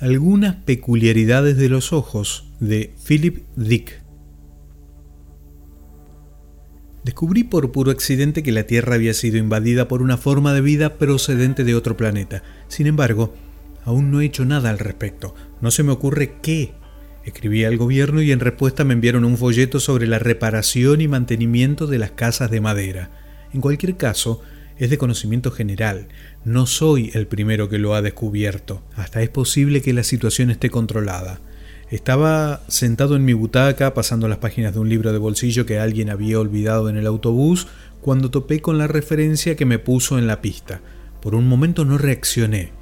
[0.00, 4.00] Algunas peculiaridades de los ojos de Philip Dick.
[7.04, 10.96] Descubrí por puro accidente que la Tierra había sido invadida por una forma de vida
[10.96, 12.42] procedente de otro planeta.
[12.68, 13.34] Sin embargo,
[13.84, 15.34] aún no he hecho nada al respecto.
[15.60, 16.72] No se me ocurre qué.
[17.26, 21.86] Escribí al gobierno y en respuesta me enviaron un folleto sobre la reparación y mantenimiento
[21.86, 23.10] de las casas de madera.
[23.52, 24.40] En cualquier caso,
[24.78, 26.08] es de conocimiento general.
[26.44, 28.82] No soy el primero que lo ha descubierto.
[28.96, 31.38] Hasta es posible que la situación esté controlada.
[31.90, 36.08] Estaba sentado en mi butaca pasando las páginas de un libro de bolsillo que alguien
[36.08, 37.66] había olvidado en el autobús
[38.00, 40.80] cuando topé con la referencia que me puso en la pista.
[41.20, 42.72] Por un momento no reaccioné.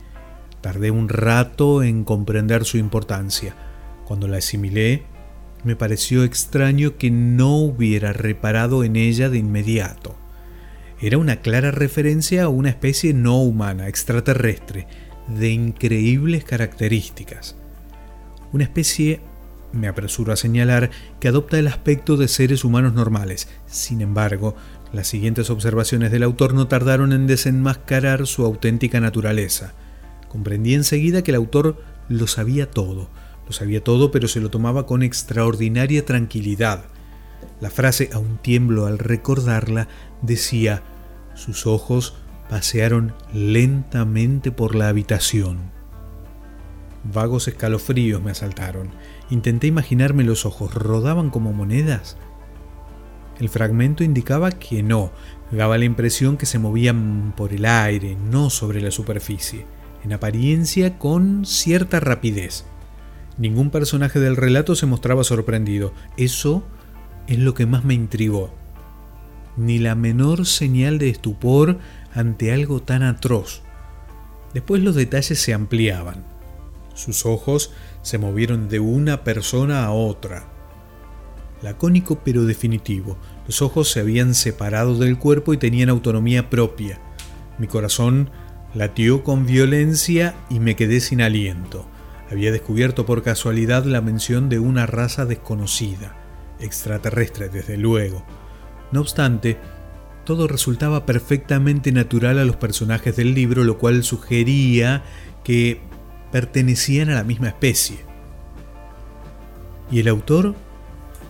[0.61, 3.57] Tardé un rato en comprender su importancia.
[4.05, 5.03] Cuando la asimilé,
[5.65, 10.18] me pareció extraño que no hubiera reparado en ella de inmediato
[11.01, 14.87] era una clara referencia a una especie no humana, extraterrestre,
[15.29, 17.57] de increíbles características.
[18.53, 19.21] Una especie,
[19.73, 23.49] me apresuro a señalar, que adopta el aspecto de seres humanos normales.
[23.67, 24.57] Sin embargo,
[24.93, 29.75] las siguientes observaciones del autor no tardaron en desenmascarar su auténtica naturaleza.
[30.29, 33.11] Comprendí enseguida que el autor lo sabía todo,
[33.47, 36.87] lo sabía todo, pero se lo tomaba con extraordinaria tranquilidad.
[37.61, 39.89] La frase, aún tiemblo al recordarla,
[40.23, 40.83] decía,
[41.35, 42.15] sus ojos
[42.49, 45.71] pasearon lentamente por la habitación.
[47.05, 48.91] Vagos escalofríos me asaltaron.
[49.31, 50.75] Intenté imaginarme los ojos.
[50.75, 52.17] ¿Rodaban como monedas?
[53.39, 55.13] El fragmento indicaba que no.
[55.53, 59.67] Daba la impresión que se movían por el aire, no sobre la superficie.
[60.05, 62.65] En apariencia con cierta rapidez.
[63.37, 65.93] Ningún personaje del relato se mostraba sorprendido.
[66.17, 66.65] Eso
[67.29, 68.51] es lo que más me intrigó.
[69.57, 71.79] Ni la menor señal de estupor
[72.15, 73.63] ante algo tan atroz.
[74.55, 76.25] Después los detalles se ampliaban.
[76.95, 80.49] Sus ojos se movieron de una persona a otra.
[81.61, 83.19] Lacónico pero definitivo.
[83.47, 86.99] Los ojos se habían separado del cuerpo y tenían autonomía propia.
[87.59, 88.31] Mi corazón
[88.75, 91.87] latió con violencia y me quedé sin aliento.
[92.31, 96.28] Había descubierto por casualidad la mención de una raza desconocida
[96.61, 98.25] extraterrestre desde luego.
[98.93, 99.59] No obstante,
[100.25, 105.03] todo resultaba perfectamente natural a los personajes del libro, lo cual sugería
[105.45, 105.81] que
[106.33, 108.01] pertenecían a la misma especie.
[109.91, 110.55] ¿Y el autor?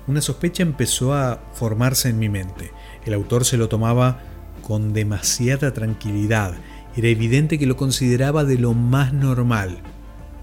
[0.09, 2.73] Una sospecha empezó a formarse en mi mente.
[3.05, 4.21] El autor se lo tomaba
[4.63, 6.55] con demasiada tranquilidad.
[6.97, 9.79] Era evidente que lo consideraba de lo más normal.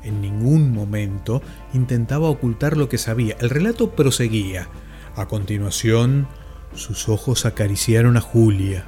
[0.06, 1.42] En ningún momento
[1.74, 3.36] intentaba ocultar lo que sabía.
[3.40, 4.70] El relato proseguía.
[5.16, 6.28] A continuación,
[6.76, 8.86] sus ojos acariciaron a Julia.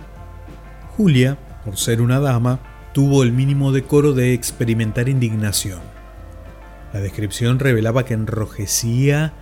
[0.95, 2.59] Julia, por ser una dama,
[2.93, 5.79] tuvo el mínimo decoro de experimentar indignación.
[6.93, 9.33] La descripción revelaba que enrojecía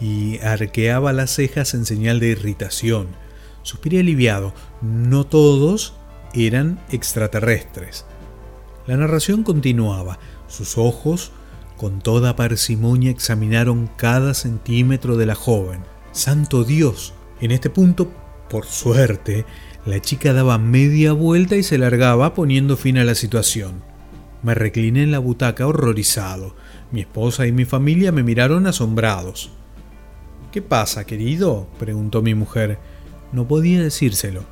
[0.00, 3.08] y arqueaba las cejas en señal de irritación.
[3.62, 4.52] Suspiré aliviado.
[4.82, 5.94] No todos
[6.34, 8.04] eran extraterrestres.
[8.86, 10.18] La narración continuaba.
[10.52, 11.32] Sus ojos,
[11.78, 15.80] con toda parsimonia, examinaron cada centímetro de la joven.
[16.12, 17.14] Santo Dios.
[17.40, 18.12] En este punto,
[18.50, 19.46] por suerte,
[19.86, 23.82] la chica daba media vuelta y se largaba poniendo fin a la situación.
[24.42, 26.54] Me recliné en la butaca horrorizado.
[26.90, 29.52] Mi esposa y mi familia me miraron asombrados.
[30.52, 31.66] ¿Qué pasa, querido?
[31.78, 32.78] preguntó mi mujer.
[33.32, 34.44] No podía decírselo.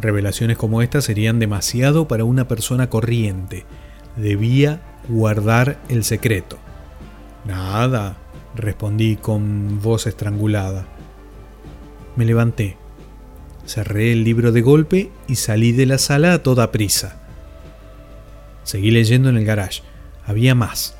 [0.00, 3.66] Revelaciones como esta serían demasiado para una persona corriente.
[4.16, 6.58] Debía guardar el secreto.
[7.44, 8.16] Nada,
[8.54, 10.86] respondí con voz estrangulada.
[12.16, 12.76] Me levanté,
[13.64, 17.20] cerré el libro de golpe y salí de la sala a toda prisa.
[18.64, 19.82] Seguí leyendo en el garage.
[20.26, 20.96] Había más.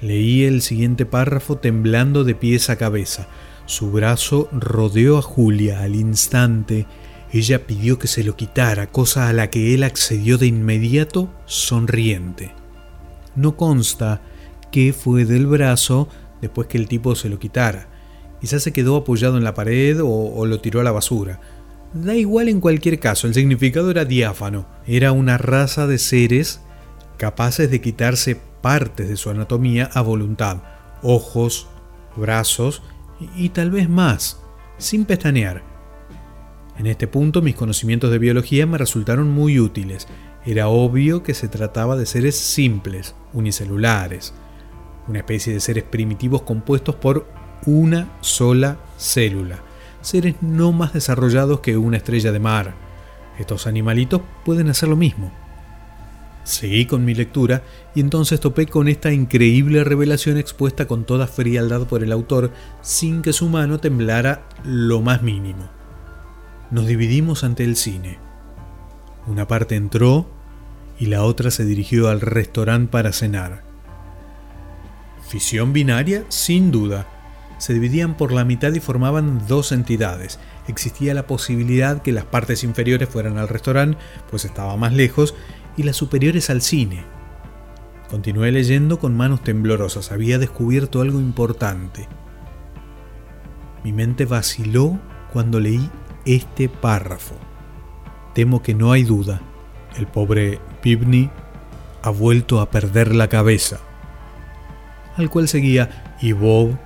[0.00, 3.26] Leí el siguiente párrafo temblando de pies a cabeza.
[3.66, 6.86] Su brazo rodeó a Julia al instante.
[7.32, 12.54] Ella pidió que se lo quitara, cosa a la que él accedió de inmediato sonriente.
[13.36, 14.22] No consta
[14.70, 16.08] qué fue del brazo
[16.40, 17.88] después que el tipo se lo quitara.
[18.40, 21.40] Quizás se quedó apoyado en la pared o, lo tiró a la basura.
[21.94, 24.66] Da igual en cualquier caso, el significado era diáfano.
[24.86, 26.60] Era una raza de seres
[27.16, 30.58] capaces de quitarse partes de su anatomía a voluntad.
[31.02, 31.68] Ojos,
[32.16, 32.82] brazos
[33.36, 34.40] y, tal vez más,
[34.78, 35.62] sin pestañear.
[36.76, 40.08] En este punto mis conocimientos de biología me resultaron muy útiles.
[40.46, 44.34] Era obvio que se trataba de seres simples, unicelulares,
[45.08, 47.26] una especie de seres primitivos compuestos por
[47.66, 49.60] una sola célula,
[50.02, 52.74] seres no más desarrollados que una estrella de mar.
[53.38, 55.32] Estos animalitos pueden hacer lo mismo.
[56.44, 57.62] Seguí con mi lectura
[57.94, 62.50] y entonces topé con esta increíble revelación expuesta con toda frialdad por el autor
[62.82, 65.70] sin que su mano temblara lo más mínimo.
[66.70, 68.23] Nos dividimos ante el cine.
[69.26, 70.26] Una parte entró
[70.98, 73.64] y la otra se dirigió al restaurante para cenar.
[75.28, 77.06] Fisión binaria, sin duda.
[77.58, 80.38] Se dividían por la mitad y formaban dos entidades.
[80.68, 83.98] Existía la posibilidad que las partes inferiores fueran al restaurante,
[84.30, 85.34] pues estaba más lejos,
[85.76, 87.04] y las superiores al cine.
[88.10, 90.12] Continué leyendo con manos temblorosas.
[90.12, 92.06] Había descubierto algo importante.
[93.82, 95.00] Mi mente vaciló
[95.32, 95.90] cuando leí
[96.26, 97.34] este párrafo.
[98.34, 99.40] Temo que no hay duda.
[99.96, 101.30] El pobre Pibney
[102.02, 103.78] ha vuelto a perder la cabeza.
[105.16, 106.76] Al cual seguía, y Bob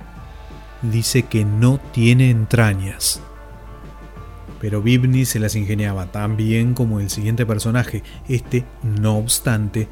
[0.81, 3.21] dice que no tiene entrañas.
[4.61, 8.03] Pero Bibney se las ingeniaba tan bien como el siguiente personaje.
[8.27, 9.87] Este, no obstante,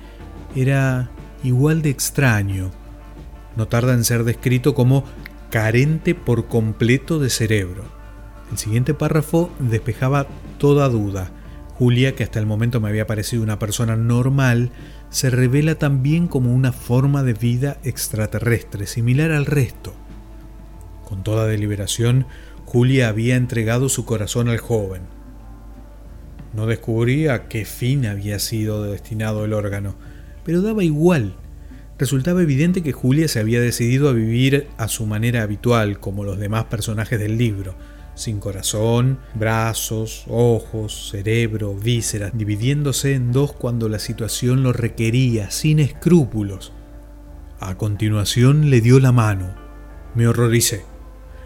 [0.56, 1.10] era
[1.44, 2.72] igual de extraño.
[3.56, 5.04] No tarda en ser descrito como
[5.50, 7.84] carente por completo de cerebro.
[8.52, 10.28] El siguiente párrafo despejaba
[10.58, 11.32] toda duda.
[11.78, 14.72] Julia, que hasta el momento me había parecido una persona normal,
[15.12, 19.94] se revela también como una forma de vida extraterrestre, similar al resto.
[21.08, 22.26] Con toda deliberación,
[22.66, 25.04] Julia había entregado su corazón al joven.
[26.56, 29.94] No descubría a qué fin había sido destinado el órgano,
[30.44, 31.36] pero daba igual.
[32.00, 36.40] Resultaba evidente que Julia se había decidido a vivir a su manera habitual, como los
[36.40, 37.76] demás personajes del libro,
[38.18, 45.80] sin corazón, brazos, ojos, cerebro, vísceras, dividiéndose en dos cuando la situación lo requería, sin
[45.80, 46.74] escrúpulos.
[47.60, 49.54] A continuación le dio la mano.
[50.16, 50.84] Me horroricé.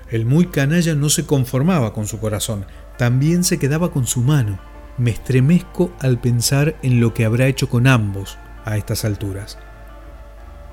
[0.09, 2.65] El muy canalla no se conformaba con su corazón,
[2.97, 4.59] también se quedaba con su mano.
[4.97, 9.57] Me estremezco al pensar en lo que habrá hecho con ambos a estas alturas.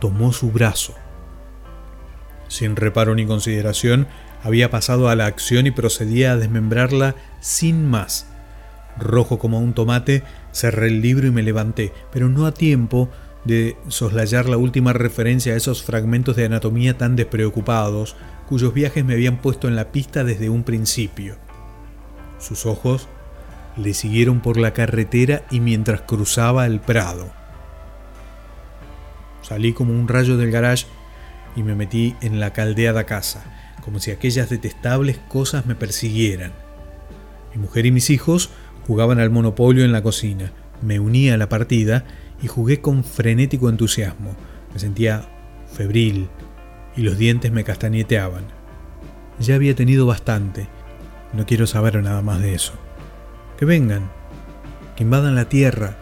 [0.00, 0.94] Tomó su brazo.
[2.46, 4.06] Sin reparo ni consideración,
[4.42, 8.26] había pasado a la acción y procedía a desmembrarla sin más.
[8.98, 13.08] Rojo como un tomate, cerré el libro y me levanté, pero no a tiempo
[13.44, 18.16] de soslayar la última referencia a esos fragmentos de anatomía tan despreocupados,
[18.48, 21.36] cuyos viajes me habían puesto en la pista desde un principio.
[22.38, 23.08] Sus ojos
[23.76, 27.30] le siguieron por la carretera y mientras cruzaba el prado.
[29.42, 30.86] Salí como un rayo del garage
[31.56, 33.44] y me metí en la caldeada casa,
[33.88, 36.52] como si aquellas detestables cosas me persiguieran.
[37.54, 38.50] Mi mujer y mis hijos
[38.86, 40.52] jugaban al monopolio en la cocina.
[40.82, 42.04] Me uní a la partida
[42.42, 44.36] y jugué con frenético entusiasmo.
[44.74, 45.26] Me sentía
[45.72, 46.28] febril,
[46.96, 48.44] y los dientes me castañeteaban.
[49.40, 50.68] Ya había tenido bastante.
[51.32, 52.74] No quiero saber nada más de eso.
[53.56, 54.10] Que vengan,
[54.96, 55.96] que invadan la tierra.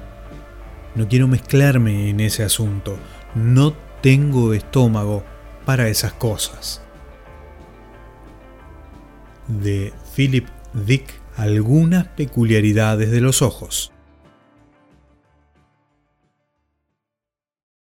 [0.96, 2.98] No quiero mezclarme en ese asunto.
[3.36, 5.22] No tengo estómago
[5.64, 6.82] para esas cosas.
[9.48, 11.04] De Philip Dick,
[11.36, 13.92] algunas peculiaridades de los ojos.